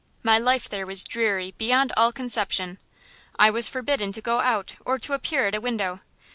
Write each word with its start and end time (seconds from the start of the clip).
My 0.23 0.39
life 0.39 0.67
there 0.67 0.87
was 0.87 1.03
dreary 1.03 1.53
beyond 1.59 1.93
all 1.95 2.11
conception. 2.11 2.79
I 3.37 3.51
was 3.51 3.69
forbidden 3.69 4.11
to 4.13 4.19
go 4.21 4.39
out 4.39 4.73
or 4.83 4.97
to 4.97 5.13
appear 5.13 5.45
at 5.45 5.53
a 5.53 5.61
window. 5.61 5.99